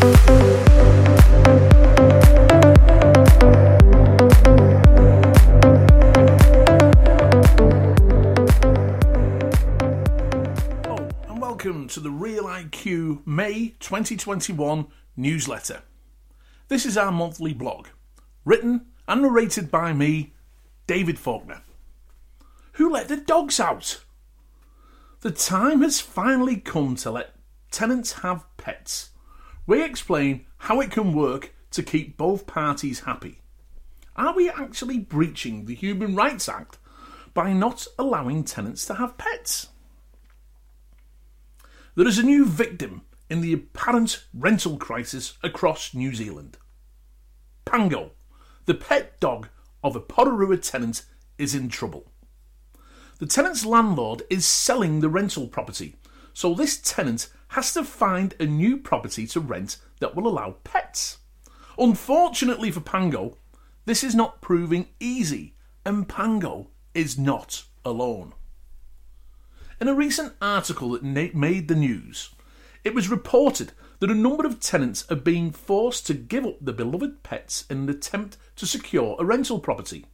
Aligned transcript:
Hello, 0.00 0.08
and 11.28 11.38
welcome 11.38 11.86
to 11.88 12.00
the 12.00 12.10
Real 12.10 12.44
IQ 12.44 13.26
May 13.26 13.74
2021 13.80 14.86
newsletter. 15.18 15.82
This 16.68 16.86
is 16.86 16.96
our 16.96 17.12
monthly 17.12 17.52
blog, 17.52 17.88
written 18.46 18.86
and 19.06 19.20
narrated 19.20 19.70
by 19.70 19.92
me, 19.92 20.32
David 20.86 21.18
Faulkner. 21.18 21.60
Who 22.72 22.90
let 22.90 23.08
the 23.08 23.18
dogs 23.18 23.60
out? 23.60 24.02
The 25.20 25.30
time 25.30 25.82
has 25.82 26.00
finally 26.00 26.56
come 26.56 26.96
to 26.96 27.10
let 27.10 27.34
tenants 27.70 28.12
have 28.20 28.46
pets. 28.56 29.09
We 29.70 29.84
explain 29.84 30.46
how 30.56 30.80
it 30.80 30.90
can 30.90 31.12
work 31.12 31.54
to 31.70 31.84
keep 31.84 32.16
both 32.16 32.48
parties 32.48 33.04
happy. 33.04 33.38
Are 34.16 34.34
we 34.34 34.50
actually 34.50 34.98
breaching 34.98 35.66
the 35.66 35.76
Human 35.76 36.16
Rights 36.16 36.48
Act 36.48 36.78
by 37.34 37.52
not 37.52 37.86
allowing 37.96 38.42
tenants 38.42 38.84
to 38.86 38.94
have 38.94 39.16
pets? 39.16 39.68
There 41.94 42.08
is 42.08 42.18
a 42.18 42.24
new 42.24 42.46
victim 42.46 43.02
in 43.28 43.42
the 43.42 43.52
apparent 43.52 44.24
rental 44.34 44.76
crisis 44.76 45.34
across 45.40 45.94
New 45.94 46.16
Zealand. 46.16 46.58
Pango, 47.64 48.10
the 48.64 48.74
pet 48.74 49.20
dog 49.20 49.50
of 49.84 49.94
a 49.94 50.00
Porirua 50.00 50.60
tenant, 50.60 51.04
is 51.38 51.54
in 51.54 51.68
trouble. 51.68 52.10
The 53.20 53.26
tenant's 53.26 53.64
landlord 53.64 54.24
is 54.28 54.44
selling 54.44 54.98
the 54.98 55.08
rental 55.08 55.46
property, 55.46 55.94
so 56.32 56.54
this 56.54 56.76
tenant 56.76 57.28
has 57.50 57.72
to 57.74 57.82
find 57.82 58.34
a 58.38 58.46
new 58.46 58.76
property 58.76 59.26
to 59.26 59.40
rent 59.40 59.76
that 59.98 60.14
will 60.14 60.28
allow 60.28 60.56
pets. 60.64 61.18
Unfortunately 61.78 62.70
for 62.70 62.80
Pango, 62.80 63.36
this 63.86 64.04
is 64.04 64.14
not 64.14 64.40
proving 64.40 64.88
easy, 65.00 65.54
and 65.84 66.08
Pango 66.08 66.68
is 66.94 67.18
not 67.18 67.64
alone. 67.84 68.34
In 69.80 69.88
a 69.88 69.94
recent 69.94 70.34
article 70.40 70.90
that 70.90 71.02
made 71.02 71.68
the 71.68 71.74
news, 71.74 72.30
it 72.84 72.94
was 72.94 73.08
reported 73.08 73.72
that 73.98 74.10
a 74.10 74.14
number 74.14 74.46
of 74.46 74.60
tenants 74.60 75.04
are 75.10 75.16
being 75.16 75.50
forced 75.50 76.06
to 76.06 76.14
give 76.14 76.46
up 76.46 76.56
their 76.60 76.74
beloved 76.74 77.22
pets 77.22 77.64
in 77.68 77.78
an 77.78 77.88
attempt 77.88 78.36
to 78.56 78.66
secure 78.66 79.16
a 79.18 79.24
rental 79.24 79.58
property. 79.58 80.06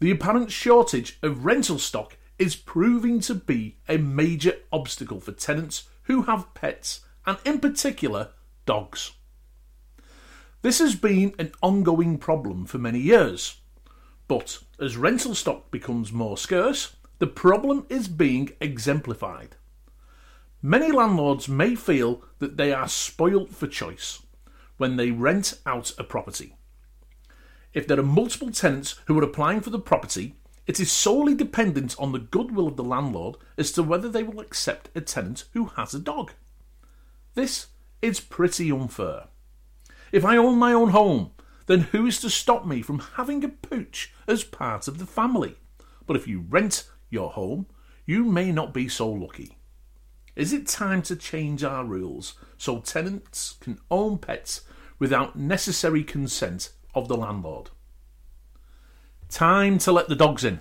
The 0.00 0.10
apparent 0.10 0.52
shortage 0.52 1.18
of 1.22 1.44
rental 1.44 1.78
stock 1.78 2.16
is 2.38 2.56
proving 2.56 3.20
to 3.20 3.34
be 3.34 3.78
a 3.88 3.98
major 3.98 4.54
obstacle 4.72 5.20
for 5.20 5.32
tenants 5.32 5.88
who 6.04 6.22
have 6.22 6.54
pets, 6.54 7.00
and 7.26 7.38
in 7.44 7.58
particular, 7.58 8.30
dogs. 8.64 9.12
This 10.62 10.78
has 10.78 10.94
been 10.94 11.34
an 11.38 11.52
ongoing 11.62 12.18
problem 12.18 12.66
for 12.66 12.78
many 12.78 12.98
years, 12.98 13.60
but 14.26 14.58
as 14.80 14.96
rental 14.96 15.34
stock 15.34 15.70
becomes 15.70 16.12
more 16.12 16.36
scarce, 16.36 16.96
the 17.18 17.26
problem 17.26 17.86
is 17.88 18.08
being 18.08 18.50
exemplified. 18.60 19.56
Many 20.62 20.90
landlords 20.90 21.48
may 21.48 21.74
feel 21.74 22.22
that 22.38 22.56
they 22.56 22.72
are 22.72 22.88
spoilt 22.88 23.50
for 23.50 23.66
choice 23.66 24.22
when 24.76 24.96
they 24.96 25.10
rent 25.10 25.54
out 25.66 25.92
a 25.98 26.04
property. 26.04 26.56
If 27.72 27.86
there 27.86 27.98
are 27.98 28.04
multiple 28.04 28.50
tenants 28.50 28.98
who 29.06 29.18
are 29.18 29.24
applying 29.24 29.60
for 29.60 29.70
the 29.70 29.78
property, 29.78 30.36
it 30.68 30.78
is 30.78 30.92
solely 30.92 31.34
dependent 31.34 31.96
on 31.98 32.12
the 32.12 32.18
goodwill 32.18 32.68
of 32.68 32.76
the 32.76 32.84
landlord 32.84 33.36
as 33.56 33.72
to 33.72 33.82
whether 33.82 34.06
they 34.06 34.22
will 34.22 34.38
accept 34.38 34.90
a 34.94 35.00
tenant 35.00 35.46
who 35.54 35.64
has 35.76 35.94
a 35.94 35.98
dog. 35.98 36.32
This 37.34 37.68
is 38.02 38.20
pretty 38.20 38.70
unfair. 38.70 39.28
If 40.12 40.26
I 40.26 40.36
own 40.36 40.58
my 40.58 40.74
own 40.74 40.90
home, 40.90 41.30
then 41.66 41.80
who 41.80 42.06
is 42.06 42.20
to 42.20 42.28
stop 42.28 42.66
me 42.66 42.82
from 42.82 42.98
having 43.16 43.42
a 43.42 43.48
pooch 43.48 44.12
as 44.26 44.44
part 44.44 44.88
of 44.88 44.98
the 44.98 45.06
family? 45.06 45.56
But 46.06 46.16
if 46.16 46.28
you 46.28 46.44
rent 46.46 46.86
your 47.08 47.30
home, 47.30 47.66
you 48.04 48.24
may 48.24 48.52
not 48.52 48.74
be 48.74 48.88
so 48.88 49.10
lucky. 49.10 49.56
Is 50.36 50.52
it 50.52 50.66
time 50.66 51.00
to 51.02 51.16
change 51.16 51.64
our 51.64 51.84
rules 51.84 52.34
so 52.58 52.80
tenants 52.80 53.56
can 53.60 53.78
own 53.90 54.18
pets 54.18 54.62
without 54.98 55.34
necessary 55.34 56.04
consent 56.04 56.72
of 56.94 57.08
the 57.08 57.16
landlord? 57.16 57.70
Time 59.28 59.78
to 59.78 59.92
let 59.92 60.08
the 60.08 60.16
dogs 60.16 60.44
in. 60.44 60.60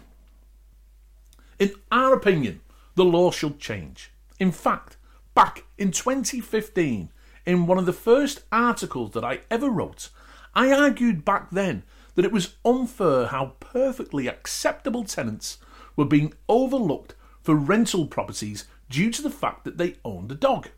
In 1.58 1.72
our 1.92 2.14
opinion, 2.14 2.62
the 2.96 3.06
law 3.06 3.32
should 3.32 3.60
change. 3.60 4.12
In 4.40 4.52
fact, 4.52 4.98
back 5.34 5.64
in 5.78 5.92
2015, 5.92 7.10
in 7.46 7.66
one 7.66 7.78
of 7.78 7.86
the 7.86 7.94
first 7.94 8.44
articles 8.52 9.12
that 9.12 9.24
I 9.24 9.40
ever 9.50 9.70
wrote, 9.70 10.10
I 10.54 10.72
argued 10.72 11.24
back 11.24 11.50
then 11.52 11.84
that 12.16 12.26
it 12.26 12.32
was 12.32 12.56
unfair 12.66 13.28
how 13.28 13.54
perfectly 13.60 14.28
acceptable 14.28 15.06
tenants 15.06 15.60
were 15.96 16.06
being 16.06 16.34
overlooked 16.50 17.16
for 17.42 17.56
rental 17.56 18.06
properties 18.06 18.66
due 18.90 19.12
to 19.12 19.22
the 19.22 19.30
fact 19.30 19.64
that 19.64 19.78
they 19.78 19.96
owned 20.04 20.32
a 20.32 20.36
dog. 20.36 20.70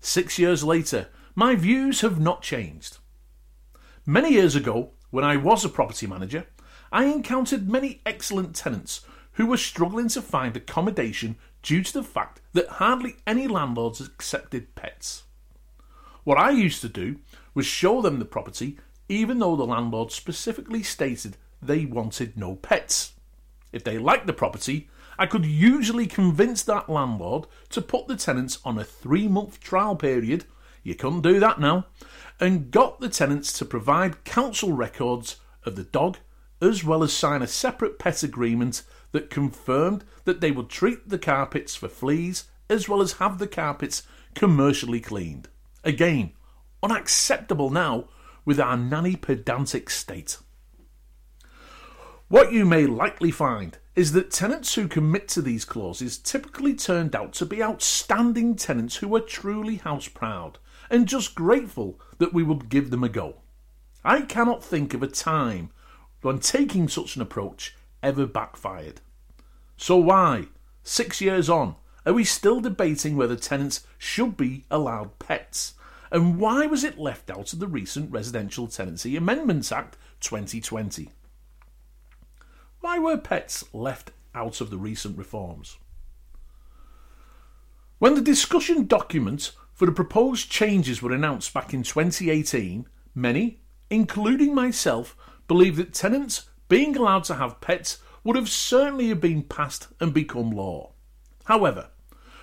Six 0.00 0.38
years 0.38 0.62
later, 0.62 1.08
my 1.34 1.54
views 1.54 2.02
have 2.02 2.20
not 2.20 2.42
changed. 2.42 2.98
Many 4.04 4.32
years 4.32 4.54
ago, 4.54 4.90
when 5.10 5.24
I 5.24 5.36
was 5.36 5.64
a 5.64 5.68
property 5.68 6.06
manager, 6.06 6.46
I 6.92 7.04
encountered 7.04 7.68
many 7.68 8.00
excellent 8.06 8.54
tenants 8.54 9.02
who 9.32 9.46
were 9.46 9.56
struggling 9.56 10.08
to 10.08 10.22
find 10.22 10.56
accommodation 10.56 11.36
due 11.62 11.82
to 11.82 11.92
the 11.92 12.02
fact 12.02 12.40
that 12.52 12.68
hardly 12.68 13.16
any 13.26 13.46
landlords 13.46 14.00
accepted 14.00 14.74
pets. 14.74 15.24
What 16.24 16.38
I 16.38 16.50
used 16.50 16.80
to 16.82 16.88
do 16.88 17.16
was 17.54 17.66
show 17.66 18.02
them 18.02 18.18
the 18.18 18.24
property 18.24 18.78
even 19.08 19.38
though 19.38 19.56
the 19.56 19.66
landlord 19.66 20.12
specifically 20.12 20.82
stated 20.82 21.36
they 21.62 21.84
wanted 21.84 22.36
no 22.36 22.54
pets. 22.56 23.12
If 23.72 23.84
they 23.84 23.98
liked 23.98 24.26
the 24.26 24.32
property, 24.32 24.88
I 25.18 25.26
could 25.26 25.44
usually 25.44 26.06
convince 26.06 26.62
that 26.64 26.88
landlord 26.88 27.46
to 27.70 27.82
put 27.82 28.06
the 28.06 28.16
tenants 28.16 28.58
on 28.64 28.78
a 28.78 28.84
three 28.84 29.26
month 29.26 29.60
trial 29.60 29.96
period. 29.96 30.44
You 30.82 30.94
couldn't 30.94 31.22
do 31.22 31.40
that 31.40 31.58
now. 31.58 31.86
And 32.38 32.70
got 32.70 33.00
the 33.00 33.08
tenants 33.08 33.52
to 33.58 33.64
provide 33.64 34.24
council 34.24 34.72
records 34.72 35.36
of 35.64 35.74
the 35.74 35.82
dog 35.82 36.18
as 36.60 36.84
well 36.84 37.02
as 37.02 37.12
sign 37.12 37.42
a 37.42 37.46
separate 37.46 37.98
pet 37.98 38.22
agreement 38.22 38.82
that 39.12 39.30
confirmed 39.30 40.04
that 40.24 40.40
they 40.40 40.50
would 40.50 40.68
treat 40.68 41.08
the 41.08 41.18
carpets 41.18 41.74
for 41.74 41.88
fleas 41.88 42.44
as 42.68 42.88
well 42.88 43.00
as 43.00 43.12
have 43.14 43.38
the 43.38 43.46
carpets 43.46 44.02
commercially 44.34 45.00
cleaned. 45.00 45.48
Again, 45.84 46.32
unacceptable 46.82 47.70
now 47.70 48.08
with 48.44 48.60
our 48.60 48.76
nanny 48.76 49.16
pedantic 49.16 49.90
state. 49.90 50.38
What 52.28 52.52
you 52.52 52.66
may 52.66 52.86
likely 52.86 53.30
find 53.30 53.78
is 53.96 54.12
that 54.12 54.30
tenants 54.30 54.74
who 54.74 54.86
commit 54.86 55.28
to 55.28 55.42
these 55.42 55.64
clauses 55.64 56.18
typically 56.18 56.74
turned 56.74 57.16
out 57.16 57.32
to 57.34 57.46
be 57.46 57.62
outstanding 57.62 58.54
tenants 58.54 58.96
who 58.96 59.14
are 59.16 59.20
truly 59.20 59.76
house 59.76 60.08
proud 60.08 60.58
and 60.90 61.08
just 61.08 61.34
grateful 61.34 61.98
that 62.18 62.34
we 62.34 62.42
would 62.42 62.68
give 62.68 62.90
them 62.90 63.02
a 63.02 63.08
go. 63.08 63.36
I 64.04 64.22
cannot 64.22 64.62
think 64.62 64.94
of 64.94 65.02
a 65.02 65.08
time 65.08 65.70
when 66.22 66.38
taking 66.38 66.88
such 66.88 67.16
an 67.16 67.22
approach 67.22 67.76
ever 68.02 68.26
backfired. 68.26 69.00
So 69.76 69.96
why, 69.96 70.46
six 70.82 71.20
years 71.20 71.48
on, 71.48 71.76
are 72.04 72.12
we 72.12 72.24
still 72.24 72.60
debating 72.60 73.16
whether 73.16 73.36
tenants 73.36 73.86
should 73.98 74.36
be 74.36 74.64
allowed 74.70 75.18
pets? 75.18 75.74
And 76.10 76.38
why 76.38 76.66
was 76.66 76.84
it 76.84 76.98
left 76.98 77.30
out 77.30 77.52
of 77.52 77.58
the 77.58 77.66
recent 77.66 78.10
Residential 78.10 78.66
Tenancy 78.66 79.16
Amendments 79.16 79.70
Act 79.70 79.96
2020? 80.20 81.10
Why 82.80 82.98
were 82.98 83.18
pets 83.18 83.64
left 83.74 84.12
out 84.34 84.60
of 84.60 84.70
the 84.70 84.78
recent 84.78 85.18
reforms? 85.18 85.76
When 87.98 88.14
the 88.14 88.20
discussion 88.20 88.86
document 88.86 89.52
for 89.74 89.84
the 89.84 89.92
proposed 89.92 90.50
changes 90.50 91.02
were 91.02 91.12
announced 91.12 91.52
back 91.52 91.74
in 91.74 91.82
2018, 91.82 92.86
many, 93.14 93.60
including 93.90 94.54
myself, 94.54 95.16
believed 95.48 95.78
that 95.78 95.92
tenants 95.92 96.48
being 96.68 96.96
allowed 96.96 97.24
to 97.24 97.34
have 97.34 97.60
pets 97.60 97.98
would 98.22 98.36
have 98.36 98.48
certainly 98.48 99.08
have 99.08 99.20
been 99.20 99.42
passed 99.42 99.88
and 99.98 100.14
become 100.14 100.50
law. 100.50 100.92
However, 101.46 101.88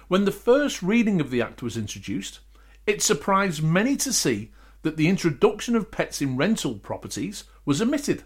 when 0.08 0.26
the 0.26 0.32
first 0.32 0.82
reading 0.82 1.22
of 1.22 1.30
the 1.30 1.42
Act 1.42 1.64
was 1.64 1.78
introduced, 1.78 2.40
it 2.86 3.02
surprised 3.02 3.64
many 3.64 3.96
to 3.98 4.12
see 4.12 4.52
that 4.82 4.98
the 4.98 5.08
introduction 5.08 5.76
of 5.76 5.92
pets 5.92 6.22
in 6.22 6.38
rental 6.38 6.76
properties 6.76 7.46
was 7.66 7.82
omitted. 7.82 8.24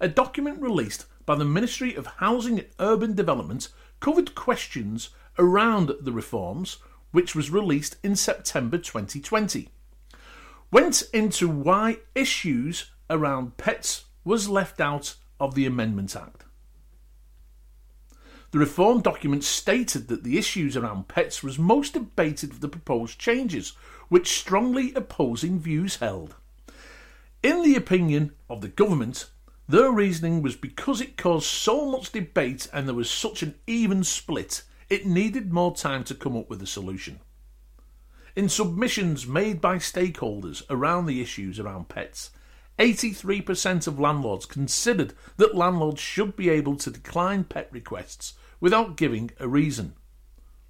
A 0.00 0.08
document 0.08 0.60
released 0.60 1.06
by 1.26 1.36
the 1.36 1.44
Ministry 1.44 1.94
of 1.94 2.06
Housing 2.06 2.58
and 2.58 2.68
Urban 2.80 3.14
Development 3.14 3.68
covered 4.00 4.34
questions 4.34 5.10
around 5.38 5.92
the 6.00 6.12
reforms, 6.12 6.78
which 7.12 7.34
was 7.34 7.50
released 7.50 7.96
in 8.02 8.16
September 8.16 8.78
2020. 8.78 9.68
Went 10.72 11.02
into 11.12 11.48
why 11.48 11.98
issues 12.14 12.90
around 13.12 13.56
pets 13.56 14.06
was 14.24 14.48
left 14.48 14.80
out 14.80 15.14
of 15.38 15.54
the 15.54 15.66
Amendment 15.66 16.16
Act. 16.16 16.44
The 18.50 18.58
reform 18.58 19.00
document 19.00 19.44
stated 19.44 20.08
that 20.08 20.24
the 20.24 20.36
issues 20.36 20.76
around 20.76 21.08
pets 21.08 21.42
was 21.42 21.58
most 21.58 21.94
debated 21.94 22.52
for 22.52 22.60
the 22.60 22.68
proposed 22.68 23.18
changes, 23.18 23.70
which 24.08 24.38
strongly 24.38 24.92
opposing 24.94 25.58
views 25.58 25.96
held. 25.96 26.34
In 27.42 27.62
the 27.62 27.76
opinion 27.76 28.32
of 28.50 28.60
the 28.60 28.68
government, 28.68 29.30
their 29.68 29.90
reasoning 29.90 30.42
was 30.42 30.54
because 30.54 31.00
it 31.00 31.16
caused 31.16 31.46
so 31.46 31.90
much 31.90 32.12
debate 32.12 32.68
and 32.72 32.86
there 32.86 32.94
was 32.94 33.10
such 33.10 33.42
an 33.42 33.54
even 33.66 34.04
split, 34.04 34.62
it 34.90 35.06
needed 35.06 35.52
more 35.52 35.74
time 35.74 36.04
to 36.04 36.14
come 36.14 36.36
up 36.36 36.50
with 36.50 36.60
a 36.60 36.66
solution. 36.66 37.20
In 38.36 38.50
submissions 38.50 39.26
made 39.26 39.60
by 39.60 39.76
stakeholders 39.76 40.62
around 40.68 41.06
the 41.06 41.22
issues 41.22 41.58
around 41.58 41.88
pets, 41.88 42.30
83% 42.78 43.86
of 43.86 43.98
landlords 43.98 44.46
considered 44.46 45.14
that 45.36 45.54
landlords 45.54 46.00
should 46.00 46.36
be 46.36 46.48
able 46.48 46.76
to 46.76 46.90
decline 46.90 47.44
pet 47.44 47.68
requests 47.70 48.34
without 48.60 48.96
giving 48.96 49.30
a 49.38 49.48
reason. 49.48 49.94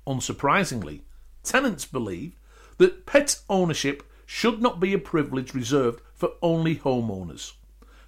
Unsurprisingly, 0.07 1.03
tenants 1.43 1.85
believe 1.85 2.39
that 2.79 3.07
pet 3.07 3.41
ownership 3.49 4.03
should 4.27 4.61
not 4.61 4.81
be 4.81 4.93
a 4.93 4.99
privilege 4.99 5.55
reserved 5.55 6.01
for 6.15 6.33
only 6.43 6.77
homeowners 6.77 7.53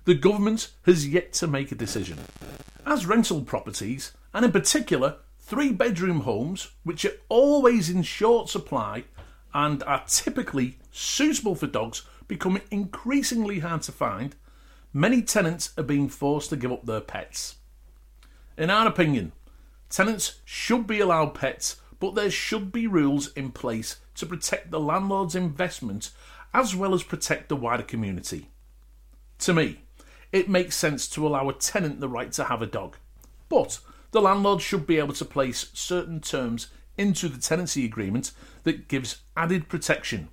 the 0.04 0.14
government 0.14 0.70
has 0.84 1.08
yet 1.08 1.32
to 1.34 1.46
make 1.46 1.72
a 1.72 1.76
decision. 1.76 2.18
As 2.86 3.06
rental 3.06 3.42
properties, 3.42 4.12
and 4.32 4.44
in 4.44 4.52
particular 4.52 5.16
three 5.40 5.72
bedroom 5.72 6.20
homes, 6.20 6.70
which 6.82 7.04
are 7.04 7.16
always 7.28 7.88
in 7.88 8.02
short 8.02 8.48
supply 8.48 9.04
and 9.54 9.82
are 9.84 10.04
typically 10.06 10.78
suitable 10.90 11.54
for 11.54 11.66
dogs, 11.66 12.02
become 12.28 12.60
increasingly 12.70 13.60
hard 13.60 13.82
to 13.82 13.92
find, 13.92 14.36
many 14.92 15.22
tenants 15.22 15.72
are 15.76 15.84
being 15.84 16.08
forced 16.08 16.50
to 16.50 16.56
give 16.56 16.72
up 16.72 16.86
their 16.86 17.00
pets. 17.00 17.56
In 18.56 18.70
our 18.70 18.86
opinion, 18.86 19.32
tenants 19.90 20.40
should 20.44 20.86
be 20.86 21.00
allowed 21.00 21.34
pets, 21.34 21.76
but 21.98 22.14
there 22.14 22.30
should 22.30 22.70
be 22.70 22.86
rules 22.86 23.32
in 23.32 23.50
place 23.50 23.96
to 24.16 24.26
protect 24.26 24.70
the 24.70 24.80
landlord's 24.80 25.34
investment 25.34 26.10
as 26.52 26.74
well 26.74 26.94
as 26.94 27.02
protect 27.02 27.48
the 27.48 27.56
wider 27.56 27.82
community. 27.82 28.48
To 29.40 29.52
me, 29.52 29.80
it 30.30 30.48
makes 30.48 30.76
sense 30.76 31.08
to 31.08 31.26
allow 31.26 31.48
a 31.48 31.52
tenant 31.52 32.00
the 32.00 32.08
right 32.08 32.30
to 32.32 32.44
have 32.44 32.62
a 32.62 32.66
dog. 32.66 32.96
But 33.48 33.80
the 34.12 34.22
landlord 34.22 34.62
should 34.62 34.86
be 34.86 34.98
able 34.98 35.14
to 35.14 35.24
place 35.24 35.70
certain 35.74 36.20
terms 36.20 36.68
into 36.96 37.28
the 37.28 37.40
tenancy 37.40 37.84
agreement 37.84 38.30
that 38.62 38.88
gives 38.88 39.22
added 39.36 39.68
protection. 39.68 40.28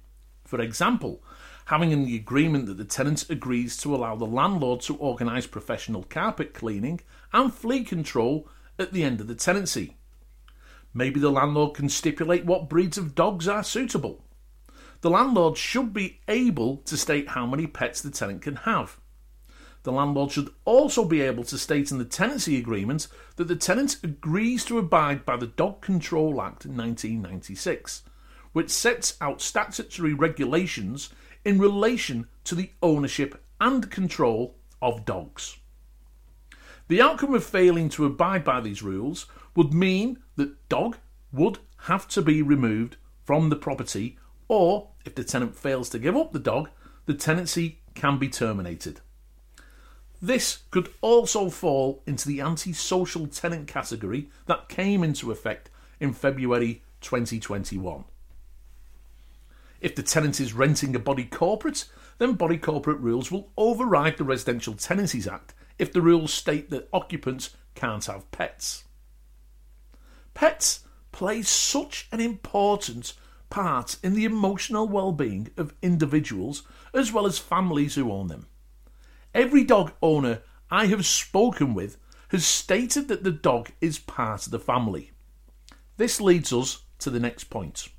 For 0.45 0.61
example, 0.61 1.23
having 1.71 1.91
in 1.91 2.03
the 2.03 2.18
agreement 2.18 2.65
that 2.65 2.75
the 2.75 2.83
tenant 2.83 3.29
agrees 3.29 3.77
to 3.77 3.95
allow 3.95 4.13
the 4.13 4.25
landlord 4.25 4.81
to 4.81 4.94
organise 4.97 5.47
professional 5.47 6.03
carpet 6.03 6.53
cleaning 6.53 7.00
and 7.31 7.53
flea 7.53 7.81
control 7.81 8.45
at 8.77 8.91
the 8.91 9.06
end 9.06 9.21
of 9.21 9.27
the 9.27 9.35
tenancy. 9.35 9.95
Maybe 10.94 11.18
the 11.21 11.31
landlord 11.31 11.73
can 11.75 11.88
stipulate 11.88 12.44
what 12.44 12.68
breeds 12.68 12.97
of 12.97 13.15
dogs 13.15 13.47
are 13.47 13.63
suitable. 13.63 14.25
The 15.00 15.09
landlord 15.09 15.56
should 15.56 15.94
be 15.94 16.19
able 16.27 16.75
to 16.79 16.97
state 16.97 17.29
how 17.29 17.45
many 17.45 17.68
pets 17.68 18.01
the 18.01 18.12
tenant 18.12 18.41
can 18.41 18.57
have. 18.57 19.00
The 19.83 19.94
landlord 19.94 20.31
should 20.31 20.50
also 20.65 21.06
be 21.06 21.21
able 21.21 21.45
to 21.45 21.57
state 21.57 21.89
in 21.89 22.00
the 22.00 22.03
tenancy 22.03 22.57
agreement 22.57 23.07
that 23.38 23.47
the 23.47 23.56
tenant 23.56 23.95
agrees 24.03 24.65
to 24.65 24.77
abide 24.77 25.24
by 25.24 25.38
the 25.38 25.47
Dog 25.47 25.79
Control 25.79 26.41
Act 26.41 26.65
1996, 26.65 28.03
which 28.51 28.69
sets 28.69 29.15
out 29.21 29.39
statutory 29.41 30.13
regulations 30.13 31.09
in 31.43 31.59
relation 31.59 32.27
to 32.43 32.55
the 32.55 32.71
ownership 32.81 33.43
and 33.59 33.89
control 33.89 34.55
of 34.81 35.05
dogs. 35.05 35.57
The 36.88 37.01
outcome 37.01 37.33
of 37.33 37.43
failing 37.43 37.89
to 37.89 38.05
abide 38.05 38.43
by 38.43 38.59
these 38.59 38.83
rules 38.83 39.25
would 39.55 39.73
mean 39.73 40.19
that 40.35 40.67
dog 40.67 40.97
would 41.31 41.59
have 41.85 42.07
to 42.09 42.21
be 42.21 42.41
removed 42.41 42.97
from 43.23 43.49
the 43.49 43.55
property, 43.55 44.17
or 44.47 44.89
if 45.05 45.15
the 45.15 45.23
tenant 45.23 45.55
fails 45.55 45.89
to 45.89 45.99
give 45.99 46.17
up 46.17 46.33
the 46.33 46.39
dog, 46.39 46.69
the 47.05 47.13
tenancy 47.13 47.79
can 47.93 48.17
be 48.17 48.27
terminated. 48.27 48.99
This 50.21 50.59
could 50.69 50.89
also 51.01 51.49
fall 51.49 52.03
into 52.05 52.27
the 52.27 52.41
anti-social 52.41 53.27
tenant 53.27 53.67
category 53.67 54.29
that 54.45 54.69
came 54.69 55.03
into 55.03 55.31
effect 55.31 55.69
in 55.99 56.13
February 56.13 56.83
2021. 57.01 58.03
If 59.81 59.95
the 59.95 60.03
tenant 60.03 60.39
is 60.39 60.53
renting 60.53 60.95
a 60.95 60.99
body 60.99 61.25
corporate, 61.25 61.85
then 62.19 62.33
body 62.33 62.57
corporate 62.57 62.99
rules 62.99 63.31
will 63.31 63.51
override 63.57 64.17
the 64.17 64.23
Residential 64.23 64.75
Tenancies 64.75 65.27
Act 65.27 65.55
if 65.79 65.91
the 65.91 66.01
rules 66.01 66.31
state 66.31 66.69
that 66.69 66.87
occupants 66.93 67.55
can't 67.73 68.05
have 68.05 68.29
pets. 68.29 68.83
Pets 70.35 70.81
play 71.11 71.41
such 71.41 72.07
an 72.11 72.19
important 72.19 73.13
part 73.49 73.97
in 74.03 74.13
the 74.13 74.23
emotional 74.23 74.87
well-being 74.87 75.49
of 75.57 75.73
individuals 75.81 76.63
as 76.93 77.11
well 77.11 77.25
as 77.25 77.39
families 77.39 77.95
who 77.95 78.11
own 78.11 78.27
them. 78.27 78.45
Every 79.33 79.63
dog 79.63 79.93
owner 80.01 80.41
I 80.69 80.85
have 80.85 81.05
spoken 81.05 81.73
with 81.73 81.97
has 82.29 82.45
stated 82.45 83.07
that 83.07 83.23
the 83.23 83.31
dog 83.31 83.71
is 83.81 83.97
part 83.99 84.45
of 84.45 84.51
the 84.51 84.59
family. 84.59 85.11
This 85.97 86.21
leads 86.21 86.53
us 86.53 86.83
to 86.99 87.09
the 87.09 87.19
next 87.19 87.45
point. 87.45 87.89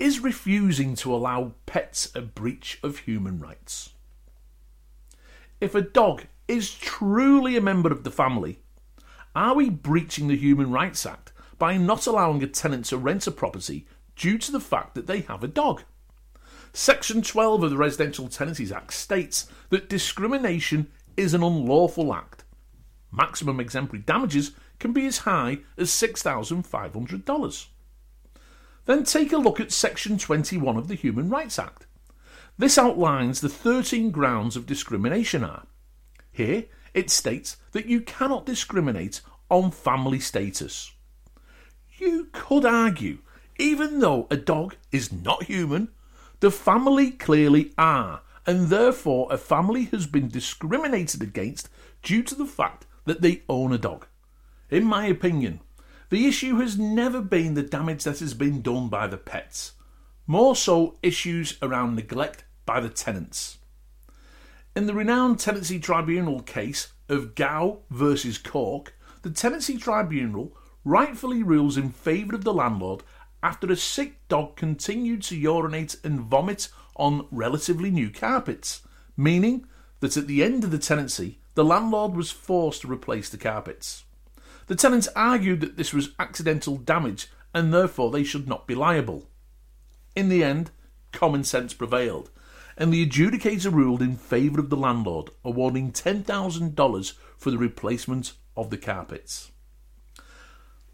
Is 0.00 0.20
refusing 0.20 0.94
to 0.94 1.14
allow 1.14 1.52
pets 1.66 2.10
a 2.14 2.22
breach 2.22 2.78
of 2.82 3.00
human 3.00 3.38
rights? 3.38 3.90
If 5.60 5.74
a 5.74 5.82
dog 5.82 6.24
is 6.48 6.72
truly 6.72 7.54
a 7.54 7.60
member 7.60 7.92
of 7.92 8.02
the 8.02 8.10
family, 8.10 8.60
are 9.36 9.54
we 9.54 9.68
breaching 9.68 10.28
the 10.28 10.38
Human 10.38 10.70
Rights 10.70 11.04
Act 11.04 11.32
by 11.58 11.76
not 11.76 12.06
allowing 12.06 12.42
a 12.42 12.46
tenant 12.46 12.86
to 12.86 12.96
rent 12.96 13.26
a 13.26 13.30
property 13.30 13.86
due 14.16 14.38
to 14.38 14.50
the 14.50 14.58
fact 14.58 14.94
that 14.94 15.06
they 15.06 15.20
have 15.20 15.44
a 15.44 15.48
dog? 15.48 15.82
Section 16.72 17.20
12 17.20 17.64
of 17.64 17.70
the 17.70 17.76
Residential 17.76 18.28
Tenancies 18.28 18.72
Act 18.72 18.94
states 18.94 19.50
that 19.68 19.90
discrimination 19.90 20.90
is 21.18 21.34
an 21.34 21.42
unlawful 21.42 22.14
act. 22.14 22.44
Maximum 23.12 23.60
exemplary 23.60 24.02
damages 24.02 24.52
can 24.78 24.94
be 24.94 25.04
as 25.04 25.18
high 25.18 25.58
as 25.76 25.90
$6,500. 25.90 27.66
Then 28.86 29.04
take 29.04 29.32
a 29.32 29.38
look 29.38 29.60
at 29.60 29.72
Section 29.72 30.18
21 30.18 30.76
of 30.76 30.88
the 30.88 30.94
Human 30.94 31.28
Rights 31.28 31.58
Act. 31.58 31.86
This 32.58 32.78
outlines 32.78 33.40
the 33.40 33.48
13 33.48 34.10
grounds 34.10 34.56
of 34.56 34.66
discrimination 34.66 35.44
are. 35.44 35.66
Here, 36.32 36.64
it 36.92 37.10
states 37.10 37.56
that 37.72 37.86
you 37.86 38.00
cannot 38.00 38.46
discriminate 38.46 39.20
on 39.48 39.70
family 39.70 40.20
status. 40.20 40.92
You 41.98 42.28
could 42.32 42.64
argue, 42.64 43.18
even 43.58 44.00
though 44.00 44.26
a 44.30 44.36
dog 44.36 44.76
is 44.90 45.12
not 45.12 45.44
human 45.44 45.88
the 46.40 46.50
family 46.50 47.10
clearly 47.10 47.72
are, 47.76 48.22
and 48.46 48.68
therefore 48.68 49.28
a 49.30 49.36
family 49.36 49.84
has 49.84 50.06
been 50.06 50.28
discriminated 50.28 51.22
against 51.22 51.68
due 52.02 52.22
to 52.22 52.34
the 52.34 52.46
fact 52.46 52.86
that 53.04 53.20
they 53.20 53.42
own 53.48 53.72
a 53.72 53.78
dog. 53.78 54.06
In 54.70 54.84
my 54.84 55.06
opinion, 55.06 55.60
the 56.10 56.26
issue 56.26 56.56
has 56.56 56.76
never 56.76 57.22
been 57.22 57.54
the 57.54 57.62
damage 57.62 58.02
that 58.04 58.18
has 58.18 58.34
been 58.34 58.60
done 58.60 58.88
by 58.88 59.06
the 59.06 59.16
pets, 59.16 59.72
more 60.26 60.56
so 60.56 60.98
issues 61.02 61.56
around 61.62 61.94
neglect 61.94 62.44
by 62.66 62.80
the 62.80 62.88
tenants. 62.88 63.58
In 64.74 64.86
the 64.86 64.94
renowned 64.94 65.38
Tenancy 65.38 65.78
Tribunal 65.78 66.40
case 66.42 66.92
of 67.08 67.34
Gow 67.36 67.80
versus 67.90 68.38
Cork, 68.38 68.94
the 69.22 69.30
Tenancy 69.30 69.76
Tribunal 69.76 70.56
rightfully 70.84 71.44
rules 71.44 71.76
in 71.76 71.90
favour 71.90 72.34
of 72.34 72.44
the 72.44 72.54
landlord 72.54 73.02
after 73.42 73.70
a 73.70 73.76
sick 73.76 74.26
dog 74.28 74.56
continued 74.56 75.22
to 75.22 75.36
urinate 75.36 75.96
and 76.02 76.20
vomit 76.20 76.68
on 76.96 77.26
relatively 77.30 77.90
new 77.90 78.10
carpets, 78.10 78.82
meaning 79.16 79.64
that 80.00 80.16
at 80.16 80.26
the 80.26 80.42
end 80.42 80.64
of 80.64 80.72
the 80.72 80.78
tenancy, 80.78 81.38
the 81.54 81.64
landlord 81.64 82.14
was 82.14 82.30
forced 82.30 82.82
to 82.82 82.92
replace 82.92 83.28
the 83.28 83.38
carpets. 83.38 84.04
The 84.70 84.76
tenants 84.76 85.08
argued 85.16 85.62
that 85.62 85.76
this 85.76 85.92
was 85.92 86.10
accidental 86.20 86.76
damage 86.76 87.26
and 87.52 87.74
therefore 87.74 88.12
they 88.12 88.22
should 88.22 88.46
not 88.46 88.68
be 88.68 88.76
liable. 88.76 89.28
In 90.14 90.28
the 90.28 90.44
end, 90.44 90.70
common 91.10 91.42
sense 91.42 91.74
prevailed, 91.74 92.30
and 92.76 92.92
the 92.92 93.04
adjudicator 93.04 93.72
ruled 93.72 94.00
in 94.00 94.14
favour 94.14 94.60
of 94.60 94.70
the 94.70 94.76
landlord, 94.76 95.30
awarding 95.44 95.90
$10,000 95.90 97.12
for 97.36 97.50
the 97.50 97.58
replacement 97.58 98.34
of 98.56 98.70
the 98.70 98.76
carpets. 98.78 99.50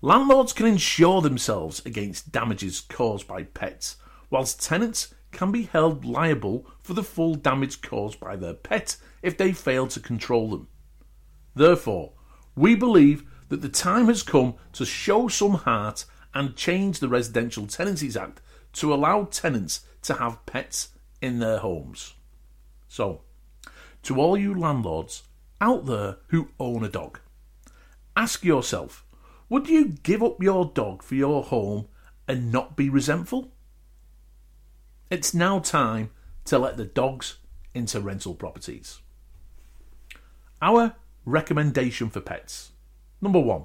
Landlords 0.00 0.54
can 0.54 0.64
insure 0.64 1.20
themselves 1.20 1.84
against 1.84 2.32
damages 2.32 2.80
caused 2.80 3.28
by 3.28 3.42
pets, 3.42 3.98
whilst 4.30 4.62
tenants 4.62 5.14
can 5.32 5.52
be 5.52 5.64
held 5.64 6.02
liable 6.02 6.66
for 6.82 6.94
the 6.94 7.02
full 7.02 7.34
damage 7.34 7.82
caused 7.82 8.20
by 8.20 8.36
their 8.36 8.54
pet 8.54 8.96
if 9.20 9.36
they 9.36 9.52
fail 9.52 9.86
to 9.88 10.00
control 10.00 10.48
them. 10.48 10.68
Therefore, 11.54 12.14
we 12.54 12.74
believe 12.74 13.22
that 13.48 13.62
the 13.62 13.68
time 13.68 14.06
has 14.06 14.22
come 14.22 14.54
to 14.72 14.84
show 14.84 15.28
some 15.28 15.54
heart 15.54 16.04
and 16.34 16.56
change 16.56 16.98
the 16.98 17.08
Residential 17.08 17.66
Tenancies 17.66 18.16
Act 18.16 18.40
to 18.74 18.92
allow 18.92 19.24
tenants 19.24 19.84
to 20.02 20.14
have 20.14 20.44
pets 20.46 20.90
in 21.20 21.38
their 21.38 21.58
homes. 21.58 22.14
So, 22.88 23.22
to 24.02 24.20
all 24.20 24.36
you 24.36 24.54
landlords 24.58 25.22
out 25.60 25.86
there 25.86 26.18
who 26.28 26.50
own 26.60 26.84
a 26.84 26.88
dog, 26.88 27.20
Ask 28.16 28.44
yourself 28.44 29.04
would 29.48 29.68
you 29.68 29.94
give 30.02 30.22
up 30.22 30.42
your 30.42 30.64
dog 30.64 31.02
for 31.04 31.14
your 31.14 31.44
home 31.44 31.86
and 32.26 32.50
not 32.50 32.76
be 32.76 32.88
resentful? 32.88 33.52
It's 35.08 35.32
now 35.32 35.60
time 35.60 36.10
to 36.46 36.58
let 36.58 36.76
the 36.76 36.84
dogs 36.84 37.36
into 37.72 38.00
rental 38.00 38.34
properties. 38.34 39.00
Our 40.60 40.96
recommendation 41.24 42.10
for 42.10 42.20
pets. 42.20 42.72
Number 43.20 43.40
one, 43.40 43.64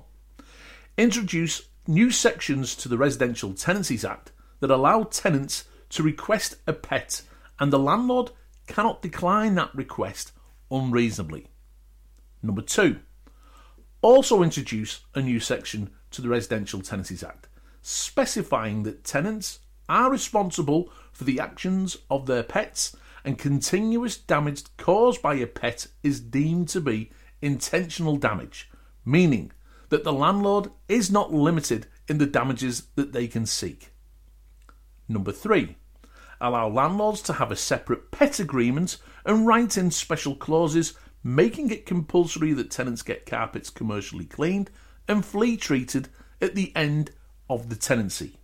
introduce 0.98 1.64
new 1.88 2.12
sections 2.12 2.76
to 2.76 2.90
the 2.90 2.98
Residential 2.98 3.54
Tenancies 3.54 4.06
Act 4.06 4.32
that 4.60 4.72
allow 4.72 5.04
tenants 5.04 5.66
to 5.90 6.04
request 6.04 6.56
a 6.68 6.74
pet 6.74 7.22
and 7.60 7.72
the 7.72 7.80
landlord 7.80 8.32
cannot 8.68 9.02
decline 9.02 9.56
that 9.56 9.76
request 9.76 10.32
unreasonably. 10.70 11.48
Number 12.42 12.62
two, 12.62 13.00
also 14.02 14.42
introduce 14.42 15.02
a 15.14 15.22
new 15.22 15.40
section 15.40 15.90
to 16.12 16.22
the 16.22 16.30
Residential 16.30 16.82
Tenancies 16.82 17.24
Act 17.24 17.48
specifying 17.82 18.84
that 18.84 19.04
tenants 19.04 19.60
are 19.90 20.12
responsible 20.12 20.92
for 21.12 21.24
the 21.24 21.40
actions 21.40 21.98
of 22.10 22.26
their 22.26 22.44
pets 22.44 22.96
and 23.24 23.38
continuous 23.38 24.18
damage 24.18 24.64
caused 24.78 25.22
by 25.22 25.36
a 25.36 25.48
pet 25.48 25.88
is 26.04 26.20
deemed 26.20 26.70
to 26.70 26.82
be 26.82 27.12
intentional 27.42 28.18
damage, 28.18 28.70
meaning 29.06 29.52
that 29.90 30.04
the 30.04 30.14
landlord 30.14 30.70
is 30.88 31.12
not 31.12 31.34
limited 31.34 31.88
in 32.08 32.18
the 32.18 32.26
damages 32.26 32.84
that 32.96 33.14
they 33.14 33.28
can 33.28 33.46
seek. 33.46 33.92
Number 35.08 35.32
three, 35.32 35.76
allow 36.40 36.68
landlords 36.68 37.22
to 37.24 37.34
have 37.34 37.52
a 37.52 37.56
separate 37.56 38.12
pet 38.12 38.40
agreement 38.40 38.98
and 39.26 39.46
write 39.46 39.78
in 39.78 39.92
special 39.92 40.36
clauses 40.36 40.94
making 41.24 41.70
it 41.70 41.86
compulsory 41.86 42.54
that 42.54 42.72
tenants 42.72 43.02
get 43.02 43.26
carpets 43.26 43.70
commercially 43.70 44.26
cleaned 44.26 44.72
and 45.08 45.26
flea 45.26 45.56
treated 45.56 46.08
at 46.42 46.56
the 46.56 46.76
end 46.76 47.12
of 47.50 47.70
the 47.70 47.76
tenancy. 47.76 48.38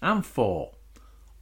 And 0.00 0.24
four, 0.24 0.72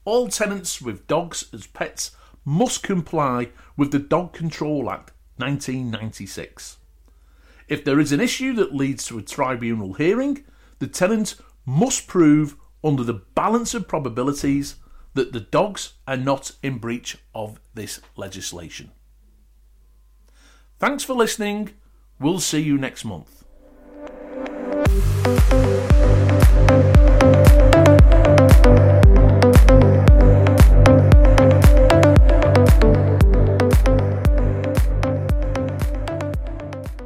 all 0.04 0.28
tenants 0.28 0.80
with 0.80 1.06
dogs 1.06 1.46
as 1.52 1.66
pets 1.66 2.12
must 2.44 2.82
comply 2.82 3.50
with 3.76 3.90
the 3.90 3.98
Dog 3.98 4.32
Control 4.32 4.90
Act 4.90 5.12
1996. 5.36 6.78
If 7.70 7.84
there 7.84 8.00
is 8.00 8.10
an 8.10 8.20
issue 8.20 8.52
that 8.54 8.74
leads 8.74 9.06
to 9.06 9.18
a 9.18 9.22
tribunal 9.22 9.92
hearing, 9.92 10.44
the 10.80 10.88
tenant 10.88 11.36
must 11.64 12.08
prove 12.08 12.56
under 12.82 13.04
the 13.04 13.22
balance 13.34 13.74
of 13.74 13.86
probabilities 13.86 14.74
that 15.14 15.32
the 15.32 15.38
dogs 15.38 15.92
are 16.08 16.16
not 16.16 16.50
in 16.64 16.78
breach 16.78 17.18
of 17.32 17.60
this 17.72 18.00
legislation. 18.16 18.90
Thanks 20.80 21.04
for 21.04 21.14
listening. 21.14 21.70
We'll 22.18 22.40
see 22.40 22.60
you 22.60 22.76
next 22.76 23.04
month. 23.04 23.44